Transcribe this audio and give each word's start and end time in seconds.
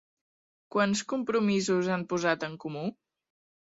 Quants 0.75 1.03
compromisos 1.13 1.93
han 1.99 2.09
posat 2.15 2.51
en 2.53 2.61
comú? 2.67 2.91